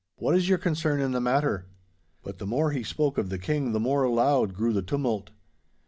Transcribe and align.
What 0.15 0.33
is 0.35 0.49
your 0.49 0.57
concern 0.57 0.99
in 0.99 1.11
the 1.11 1.21
matter?' 1.21 1.67
But 2.23 2.39
the 2.39 2.47
more 2.47 2.71
he 2.71 2.81
spoke 2.81 3.19
of 3.19 3.29
the 3.29 3.37
King 3.37 3.71
the 3.71 3.79
more 3.79 4.09
loud 4.09 4.55
grew 4.55 4.73
the 4.73 4.81
tumult. 4.81 5.29